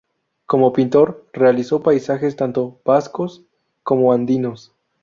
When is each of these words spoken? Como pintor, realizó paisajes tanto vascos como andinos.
Como 0.47 0.73
pintor, 0.73 1.27
realizó 1.31 1.83
paisajes 1.83 2.35
tanto 2.35 2.81
vascos 2.83 3.43
como 3.83 4.13
andinos. 4.13 4.73